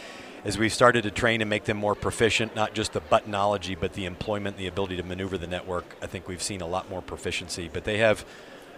[0.44, 3.92] as we've started to train and make them more proficient, not just the buttonology, but
[3.92, 7.00] the employment, the ability to maneuver the network, I think we've seen a lot more
[7.00, 7.70] proficiency.
[7.72, 8.24] But they have,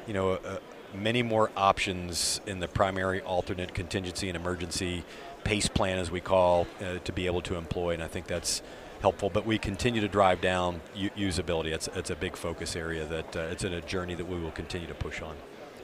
[0.06, 0.60] you know, a,
[0.94, 5.04] many more options in the primary, alternate, contingency, and emergency
[5.42, 7.94] pace plan, as we call, uh, to be able to employ.
[7.94, 8.62] And I think that's
[9.00, 9.30] helpful.
[9.30, 11.72] But we continue to drive down u- usability.
[11.72, 14.50] It's, it's a big focus area that uh, it's in a journey that we will
[14.50, 15.34] continue to push on.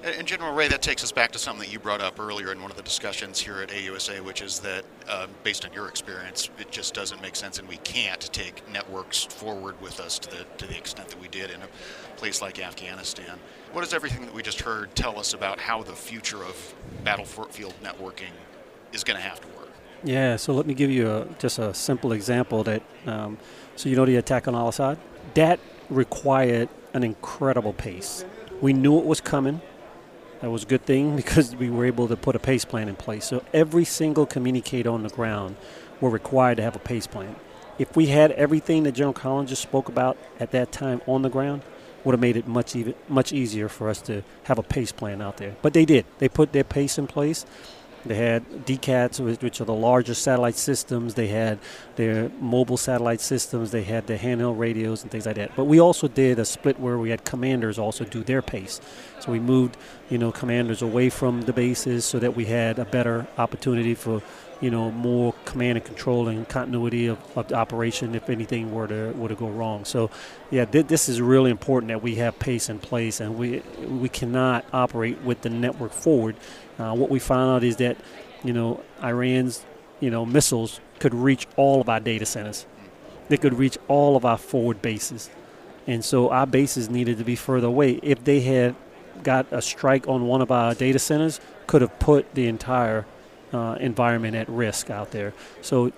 [0.03, 2.63] And General Rey, that takes us back to something that you brought up earlier in
[2.63, 6.49] one of the discussions here at AUSA, which is that uh, based on your experience,
[6.59, 10.47] it just doesn't make sense, and we can't take networks forward with us to the
[10.57, 11.69] to the extent that we did in a
[12.17, 13.39] place like Afghanistan.
[13.73, 17.75] What does everything that we just heard tell us about how the future of battlefield
[17.83, 18.33] networking
[18.95, 19.69] is going to have to work?
[20.03, 23.37] Yeah, so let me give you a, just a simple example that, um,
[23.77, 24.99] so you know the attack on Al Asad?
[25.35, 25.61] That
[25.91, 28.25] required an incredible pace.
[28.63, 29.61] We knew it was coming.
[30.41, 32.97] That was a good thing because we were able to put a pace plan in
[32.97, 33.27] place.
[33.27, 35.57] So every single communicator on the ground
[36.01, 37.37] were required to have a pace plan.
[37.79, 41.31] If we had everything that General Collins just spoke about at that time on the
[41.31, 41.63] ground,
[42.05, 45.21] would have made it much even much easier for us to have a pace plan
[45.21, 45.57] out there.
[45.63, 46.07] But they did.
[46.19, 47.45] They put their pace in place.
[48.05, 51.15] They had DCATs, which are the largest satellite systems.
[51.15, 51.59] They had
[51.97, 53.71] their mobile satellite systems.
[53.71, 55.55] They had their handheld radios and things like that.
[55.55, 58.81] But we also did a split where we had commanders also do their pace.
[59.21, 59.77] So we moved,
[60.09, 64.23] you know, commanders away from the bases so that we had a better opportunity for
[64.61, 68.87] you know, more command and control and continuity of, of the operation if anything were
[68.87, 69.85] to were to go wrong.
[69.85, 70.11] So,
[70.51, 74.09] yeah, th- this is really important that we have pace in place and we we
[74.09, 76.37] cannot operate with the network forward.
[76.81, 77.97] Uh, what we found out is that,
[78.43, 79.65] you know, Iran's
[80.01, 82.67] you know missiles could reach all of our data centers.
[83.29, 85.31] They could reach all of our forward bases,
[85.87, 88.01] and so our bases needed to be further away.
[88.03, 88.75] If they had
[89.23, 93.05] got a strike on one of our data centers, could have put the entire
[93.53, 95.33] uh, environment at risk out there.
[95.61, 95.93] So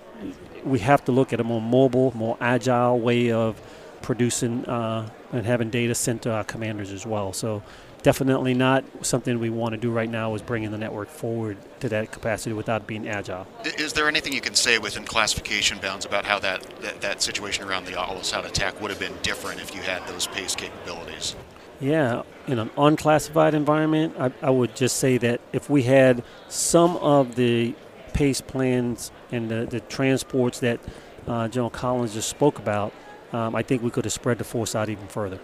[0.63, 3.59] we have to look at a more mobile, more agile way of
[4.03, 7.33] producing uh, and having data sent to our commanders as well.
[7.33, 7.63] So
[8.03, 11.89] definitely not something we want to do right now is bringing the network forward to
[11.89, 13.47] that capacity without being agile.
[13.63, 17.63] Is there anything you can say within classification bounds about how that, that, that situation
[17.63, 21.35] around the Al-Asad attack would have been different if you had those PACE capabilities?
[21.79, 26.97] Yeah, in an unclassified environment, I, I would just say that if we had some
[26.97, 27.73] of the
[28.13, 30.79] PACE plans and the, the transports that
[31.27, 32.93] uh, General Collins just spoke about,
[33.33, 35.39] um, I think we could have spread the force out even further.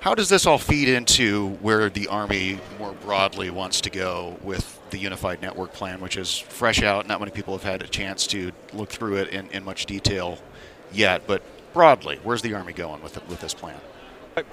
[0.00, 4.80] How does this all feed into where the Army more broadly wants to go with
[4.90, 7.06] the Unified Network Plan, which is fresh out?
[7.08, 10.38] Not many people have had a chance to look through it in, in much detail
[10.92, 13.80] yet, but broadly, where's the Army going with, with this plan?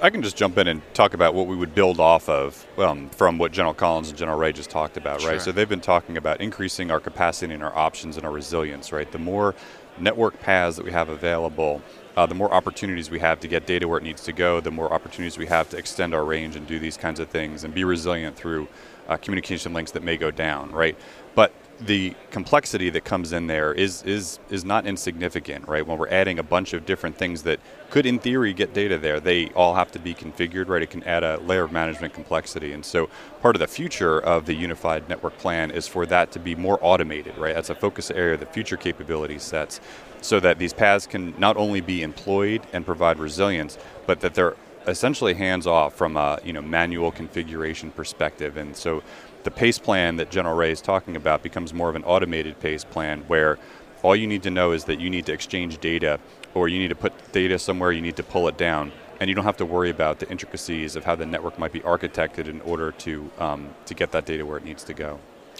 [0.01, 3.07] I can just jump in and talk about what we would build off of um,
[3.09, 5.39] from what General Collins and General Rey just talked about, right?
[5.39, 9.11] So they've been talking about increasing our capacity and our options and our resilience, right?
[9.11, 9.53] The more
[9.99, 11.83] network paths that we have available,
[12.15, 14.71] uh, the more opportunities we have to get data where it needs to go, the
[14.71, 17.73] more opportunities we have to extend our range and do these kinds of things and
[17.73, 18.67] be resilient through
[19.07, 20.97] uh, communication links that may go down, right?
[21.35, 25.85] But the complexity that comes in there is is is not insignificant, right?
[25.85, 27.59] When we're adding a bunch of different things that
[27.89, 30.81] could, in theory, get data there, they all have to be configured, right?
[30.81, 33.09] It can add a layer of management complexity, and so
[33.41, 36.79] part of the future of the unified network plan is for that to be more
[36.81, 37.53] automated, right?
[37.53, 39.81] That's a focus area of the future capability sets,
[40.21, 44.55] so that these paths can not only be employed and provide resilience, but that they're
[44.87, 49.03] essentially hands off from a you know manual configuration perspective, and so
[49.45, 52.83] the pace plan that General Rey is talking about becomes more of an automated pace
[52.83, 53.57] plan where
[54.01, 56.19] all you need to know is that you need to exchange data
[56.55, 58.91] or you need to put data somewhere, you need to pull it down.
[59.19, 61.79] And you don't have to worry about the intricacies of how the network might be
[61.81, 65.19] architected in order to, um, to get that data where it needs to go.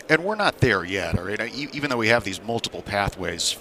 [0.10, 1.40] And we're not there yet, all right?
[1.56, 3.58] Even though we have these multiple pathways,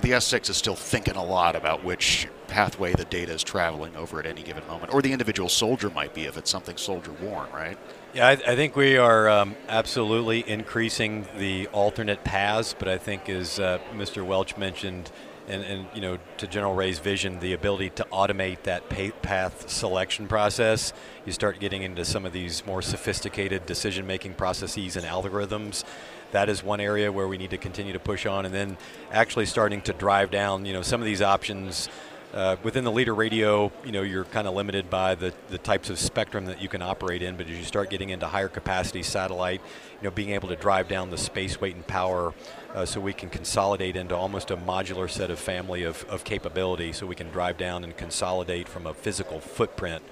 [0.00, 4.20] the S6 is still thinking a lot about which pathway the data is traveling over
[4.20, 7.50] at any given moment, or the individual soldier might be if it's something soldier worn,
[7.52, 7.78] right?
[8.14, 13.28] Yeah, I, I think we are um, absolutely increasing the alternate paths, but I think
[13.28, 14.24] as uh, Mr.
[14.24, 15.10] Welch mentioned,
[15.48, 20.28] and, and, you know to General Rey's vision, the ability to automate that path selection
[20.28, 20.92] process,
[21.26, 25.84] you start getting into some of these more sophisticated decision-making processes and algorithms.
[26.32, 28.78] That is one area where we need to continue to push on, and then
[29.12, 31.88] actually starting to drive down, you know, some of these options
[32.34, 35.90] uh, within the leader radio, you know, you're kind of limited by the, the types
[35.90, 37.36] of spectrum that you can operate in.
[37.36, 39.60] But as you start getting into higher capacity satellite,
[40.00, 42.34] you know, being able to drive down the space, weight, and power,
[42.74, 46.92] uh, so we can consolidate into almost a modular set of family of, of capability,
[46.92, 50.02] so we can drive down and consolidate from a physical footprint.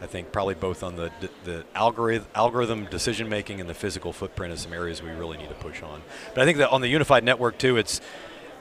[0.00, 1.12] I think probably both on the
[1.44, 5.48] the algorithm, algorithm decision making and the physical footprint is some areas we really need
[5.48, 6.02] to push on.
[6.34, 8.00] But I think that on the unified network too, it's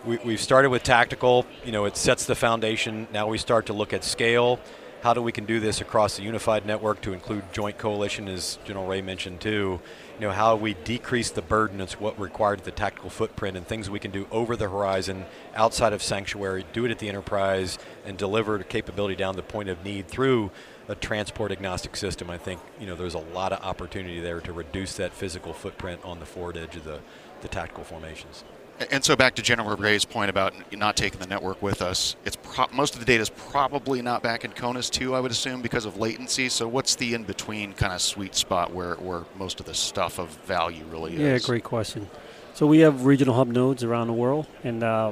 [0.05, 1.45] we, we've started with tactical.
[1.65, 3.07] You know, it sets the foundation.
[3.13, 4.59] Now we start to look at scale.
[5.01, 8.59] How do we can do this across the unified network to include joint coalition, as
[8.65, 9.81] General Rey mentioned too?
[10.19, 11.81] You know, how we decrease the burden.
[11.81, 15.93] It's what required the tactical footprint and things we can do over the horizon, outside
[15.93, 16.65] of sanctuary.
[16.71, 20.51] Do it at the enterprise and deliver capability down the point of need through
[20.87, 22.29] a transport agnostic system.
[22.29, 26.01] I think you know there's a lot of opportunity there to reduce that physical footprint
[26.03, 26.99] on the forward edge of the,
[27.41, 28.43] the tactical formations.
[28.89, 32.37] And so back to General Rey's point about not taking the network with us, it's
[32.37, 35.61] pro- most of the data is probably not back in CONUS too, I would assume,
[35.61, 36.49] because of latency.
[36.49, 40.17] So what's the in between kind of sweet spot where, where most of the stuff
[40.17, 41.19] of value really is?
[41.19, 42.09] Yeah, great question.
[42.53, 45.11] So we have regional hub nodes around the world, and uh,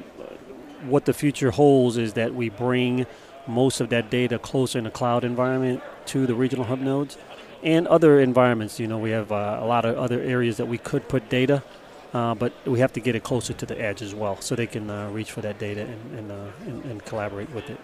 [0.84, 3.06] what the future holds is that we bring
[3.48, 7.18] most of that data closer in a cloud environment to the regional hub nodes
[7.64, 8.80] and other environments.
[8.80, 11.64] You know, we have uh, a lot of other areas that we could put data
[12.14, 14.68] uh, but we have to get it closer to the edge as well, so they
[14.68, 17.80] can uh, reach for that data and and, uh, and, and, collaborate with it.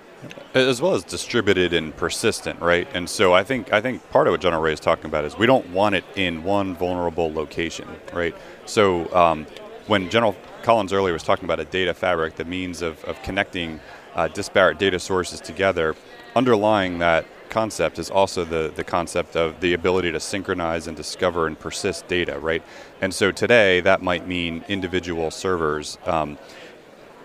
[0.55, 2.88] As well as distributed and persistent, right?
[2.93, 5.38] And so I think I think part of what General Rey is talking about is
[5.38, 8.35] we don't want it in one vulnerable location, right?
[8.65, 9.45] So um,
[9.88, 13.79] when General Collins earlier was talking about a data fabric, the means of, of connecting
[14.15, 15.95] uh, disparate data sources together,
[16.35, 21.47] underlying that concept is also the, the concept of the ability to synchronize and discover
[21.47, 22.63] and persist data, right?
[23.01, 25.97] And so today that might mean individual servers.
[26.05, 26.37] Um,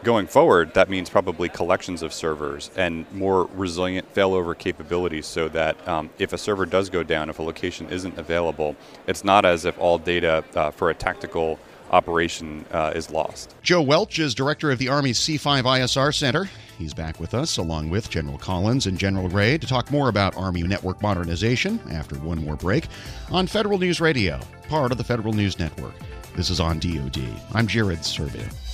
[0.03, 5.87] going forward, that means probably collections of servers and more resilient failover capabilities so that
[5.89, 9.65] um, if a server does go down, if a location isn't available, it's not as
[9.65, 11.59] if all data uh, for a tactical
[11.91, 13.55] operation uh, is lost.
[13.63, 16.49] Joe Welch is director of the Army's C5 ISR Center.
[16.79, 20.37] He's back with us, along with General Collins and General Rey, to talk more about
[20.37, 22.87] Army network modernization after one more break
[23.31, 25.95] on Federal News Radio, part of the Federal News Network.
[26.37, 27.19] This is on DoD.
[27.53, 28.70] I'm Jared Serbu.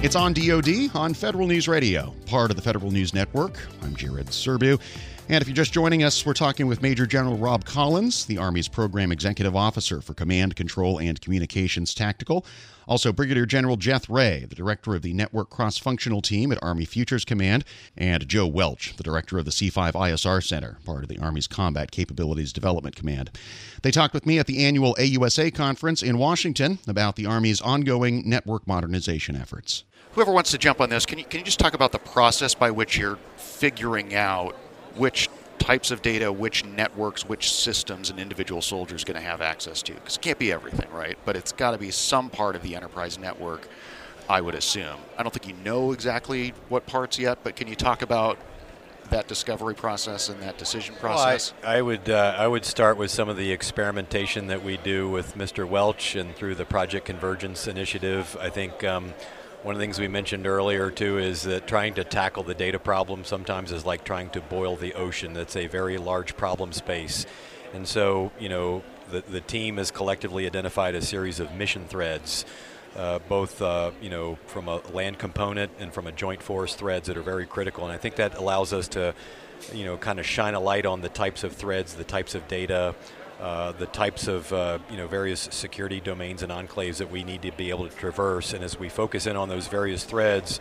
[0.00, 3.58] It's on DoD on Federal News Radio, part of the Federal News Network.
[3.82, 4.80] I'm Jared Serbu.
[5.30, 8.66] And if you're just joining us, we're talking with Major General Rob Collins, the Army's
[8.66, 12.46] Program Executive Officer for Command, Control, and Communications Tactical.
[12.86, 16.86] Also, Brigadier General Jeth Rey, the Director of the Network Cross Functional Team at Army
[16.86, 21.18] Futures Command, and Joe Welch, the Director of the C5 ISR Center, part of the
[21.18, 23.30] Army's Combat Capabilities Development Command.
[23.82, 28.26] They talked with me at the annual AUSA conference in Washington about the Army's ongoing
[28.26, 31.74] network modernization efforts whoever wants to jump on this, can you, can you just talk
[31.74, 34.56] about the process by which you're figuring out
[34.98, 35.28] which
[35.58, 39.82] types of data, which networks, which systems an individual soldier is going to have access
[39.82, 39.92] to?
[39.94, 41.18] Because it can't be everything, right?
[41.24, 43.68] But it's got to be some part of the enterprise network,
[44.28, 44.98] I would assume.
[45.16, 48.38] I don't think you know exactly what parts yet, but can you talk about
[49.10, 51.54] that discovery process and that decision process?
[51.62, 54.76] Well, I, I, would uh, I would start with some of the experimentation that we
[54.76, 55.66] do with Mr.
[55.66, 58.36] Welch and through the Project Convergence initiative.
[58.40, 59.14] I think um,
[59.62, 62.78] one of the things we mentioned earlier too is that trying to tackle the data
[62.78, 65.32] problem sometimes is like trying to boil the ocean.
[65.32, 67.26] That's a very large problem space.
[67.74, 72.44] And so, you know, the, the team has collectively identified a series of mission threads,
[72.96, 77.08] uh, both, uh, you know, from a land component and from a joint force threads
[77.08, 77.84] that are very critical.
[77.84, 79.14] And I think that allows us to,
[79.72, 82.46] you know, kind of shine a light on the types of threads, the types of
[82.48, 82.94] data,
[83.40, 87.42] uh, the types of uh, you know various security domains and enclaves that we need
[87.42, 88.52] to be able to traverse.
[88.52, 90.58] And as we focus in on those various threads,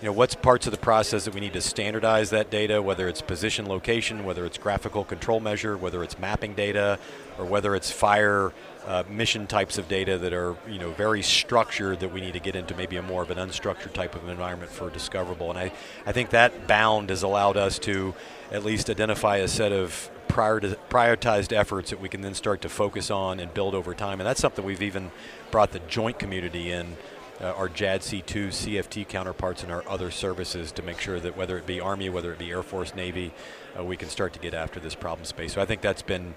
[0.00, 3.08] you know what's parts of the process that we need to standardize that data, whether
[3.08, 6.98] it's position location, whether it's graphical control measure, whether it's mapping data,
[7.36, 8.52] or whether it's fire
[8.86, 12.40] uh, mission types of data that are you know very structured that we need to
[12.40, 15.50] get into maybe a more of an unstructured type of environment for discoverable.
[15.50, 15.72] And I,
[16.06, 18.14] I think that bound has allowed us to
[18.52, 23.10] at least identify a set of prioritized efforts that we can then start to focus
[23.10, 24.20] on and build over time.
[24.20, 25.10] And that's something we've even
[25.50, 26.96] brought the joint community in,
[27.40, 31.66] uh, our JADC2, CFT counterparts, and our other services to make sure that whether it
[31.66, 33.32] be Army, whether it be Air Force, Navy,
[33.78, 35.54] uh, we can start to get after this problem space.
[35.54, 36.34] So I think that's been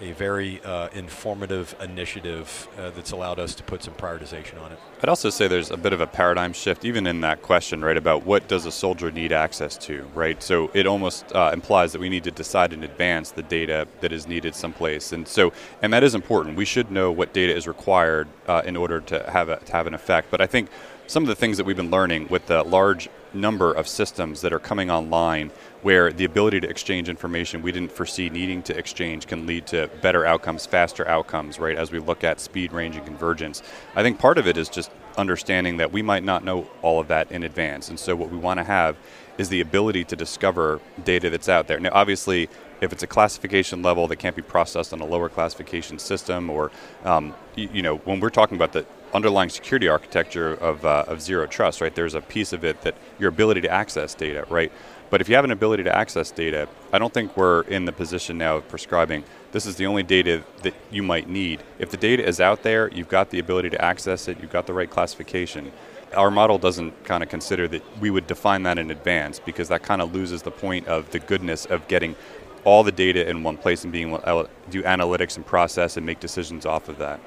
[0.00, 4.78] a very uh, informative initiative uh, that's allowed us to put some prioritization on it.
[5.02, 7.96] I'd also say there's a bit of a paradigm shift, even in that question, right,
[7.96, 10.42] about what does a soldier need access to, right?
[10.42, 14.12] So it almost uh, implies that we need to decide in advance the data that
[14.12, 16.56] is needed someplace, and so and that is important.
[16.56, 19.86] We should know what data is required uh, in order to have a, to have
[19.86, 20.30] an effect.
[20.30, 20.70] But I think
[21.06, 24.52] some of the things that we've been learning with the large number of systems that
[24.52, 25.50] are coming online
[25.84, 29.86] where the ability to exchange information we didn't foresee needing to exchange can lead to
[30.00, 33.62] better outcomes, faster outcomes, right, as we look at speed, range, and convergence.
[33.94, 37.08] I think part of it is just understanding that we might not know all of
[37.08, 37.90] that in advance.
[37.90, 38.96] And so what we want to have
[39.36, 41.78] is the ability to discover data that's out there.
[41.78, 42.48] Now, obviously,
[42.80, 46.70] if it's a classification level that can't be processed on a lower classification system, or
[47.04, 51.20] um, you, you, know, when we're talking about the underlying security architecture of, uh, of
[51.20, 51.94] zero trust, right?
[51.94, 54.72] There's a piece of it that your ability to access data, right?
[55.14, 57.92] But if you have an ability to access data, I don't think we're in the
[57.92, 61.62] position now of prescribing this is the only data that you might need.
[61.78, 64.66] If the data is out there, you've got the ability to access it, you've got
[64.66, 65.70] the right classification.
[66.16, 69.84] Our model doesn't kind of consider that we would define that in advance because that
[69.84, 72.16] kind of loses the point of the goodness of getting
[72.64, 76.04] all the data in one place and being able to do analytics and process and
[76.04, 77.20] make decisions off of that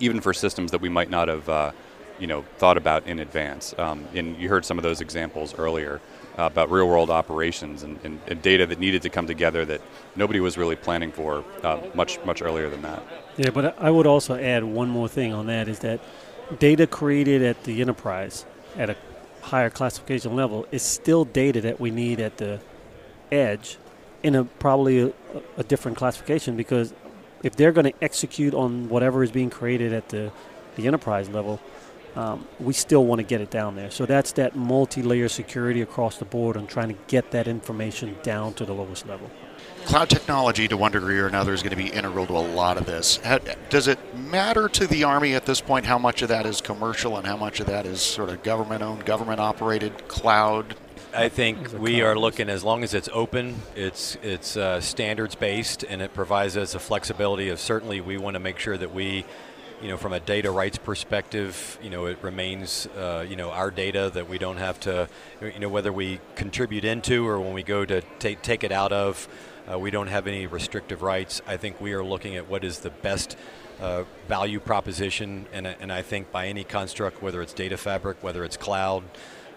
[0.00, 1.72] even for systems that we might not have, uh,
[2.18, 3.74] you know, thought about in advance.
[3.76, 6.00] Um, and you heard some of those examples earlier
[6.38, 9.80] uh, about real-world operations and, and, and, data that needed to come together that
[10.14, 13.02] nobody was really planning for uh, much much earlier than that.
[13.36, 16.00] Yeah, but I would also add one more thing on that is that
[16.58, 18.96] data created at the enterprise at a
[19.42, 22.60] higher classification level is still data that we need at the
[23.32, 23.78] edge
[24.22, 25.12] in a probably a,
[25.56, 26.92] a different classification because
[27.42, 30.30] if they're going to execute on whatever is being created at the,
[30.76, 31.60] the enterprise level,
[32.18, 33.92] um, we still want to get it down there.
[33.92, 38.54] So that's that multi-layer security across the board and trying to get that information down
[38.54, 39.30] to the lowest level.
[39.84, 42.76] Cloud technology, to one degree or another, is going to be integral to a lot
[42.76, 43.20] of this.
[43.70, 47.16] does it matter to the Army at this point how much of that is commercial
[47.16, 50.74] and how much of that is sort of government-owned, government-operated cloud?
[51.14, 55.84] I think we are looking as long as it's open, it's it's uh, standards based,
[55.84, 59.24] and it provides us a flexibility of certainly we want to make sure that we,
[59.80, 63.70] you know, from a data rights perspective, you know, it remains, uh, you know, our
[63.70, 65.08] data that we don't have to,
[65.40, 68.92] you know, whether we contribute into or when we go to take take it out
[68.92, 69.28] of,
[69.70, 71.40] uh, we don't have any restrictive rights.
[71.46, 73.36] I think we are looking at what is the best.
[73.80, 78.42] Uh, value proposition, and, and I think by any construct, whether it's data fabric, whether
[78.42, 79.04] it's cloud,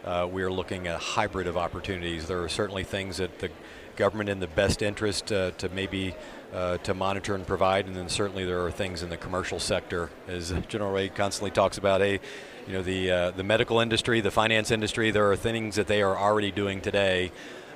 [0.05, 2.27] uh, we are looking at a hybrid of opportunities.
[2.27, 3.49] There are certainly things that the
[3.95, 6.15] government in the best interest uh, to maybe
[6.53, 10.09] uh, to monitor and provide, and then certainly there are things in the commercial sector,
[10.27, 12.01] as General Rey constantly talks about.
[12.01, 12.19] A,
[12.67, 15.11] you know, the uh, the medical industry, the finance industry.
[15.11, 17.31] There are things that they are already doing today.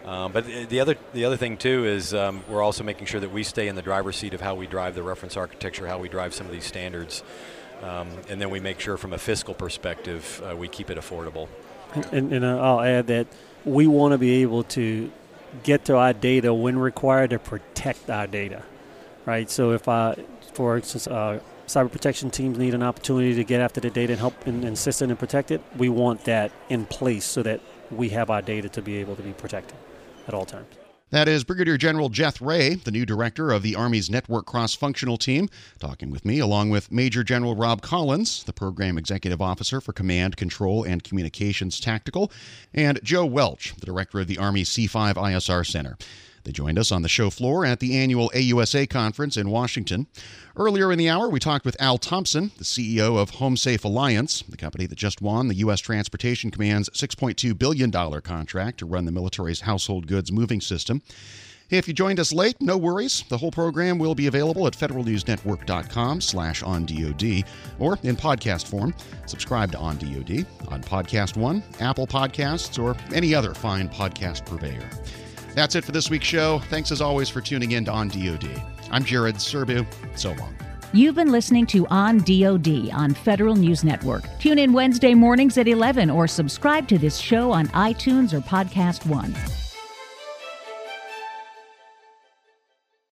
[0.06, 3.32] Um, but the other the other thing too is um, we're also making sure that
[3.32, 6.10] we stay in the driver's seat of how we drive the reference architecture, how we
[6.10, 7.24] drive some of these standards,
[7.82, 11.48] um, and then we make sure from a fiscal perspective uh, we keep it affordable.
[12.12, 13.26] And, and uh, I'll add that
[13.64, 15.12] we want to be able to
[15.64, 17.75] get to our data when required to protect
[18.10, 18.64] our data,
[19.26, 19.50] right?
[19.50, 20.16] So if I,
[20.54, 24.20] for instance, uh, cyber protection teams need an opportunity to get after the data and
[24.20, 27.62] help and, assist and protect it, we want that in place so that
[27.92, 29.78] we have our data to be able to be protected
[30.28, 30.68] at all times.
[31.12, 35.18] That is Brigadier General Jeth Rey, the new director of the Army's Network Cross Functional
[35.18, 35.48] Team,
[35.80, 40.36] talking with me, along with Major General Rob Collins, the Program Executive Officer for Command,
[40.36, 42.32] Control, and Communications Tactical,
[42.74, 45.96] and Joe Welch, the Director of the Army C5 ISR Center.
[46.46, 50.06] They joined us on the show floor at the annual AUSA conference in Washington.
[50.56, 54.56] Earlier in the hour, we talked with Al Thompson, the CEO of HomeSafe Alliance, the
[54.56, 55.80] company that just won the U.S.
[55.82, 57.92] Transportation Command's $6.2 billion
[58.22, 61.02] contract to run the military's household goods moving system.
[61.72, 63.24] If you joined us late, no worries.
[63.28, 67.44] The whole program will be available at federalnewsnetwork.com slash on DOD
[67.80, 68.94] or in podcast form.
[69.26, 74.88] Subscribe to On DOD on Podcast One, Apple Podcasts, or any other fine podcast purveyor.
[75.56, 76.60] That's it for this week's show.
[76.70, 78.62] Thanks as always for tuning in to On DoD.
[78.92, 79.86] I'm Jared Serbu.
[80.16, 80.54] So long.
[80.94, 84.24] You've been listening to On DoD on Federal News Network.
[84.40, 89.06] Tune in Wednesday mornings at 11 or subscribe to this show on iTunes or Podcast
[89.08, 89.34] One.